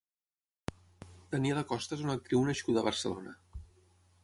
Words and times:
Daniela 1.35 1.65
Costa 1.73 1.95
és 1.99 2.03
una 2.07 2.17
actriu 2.21 2.43
nascuda 2.49 2.83
a 2.85 2.87
Barcelona. 2.91 3.37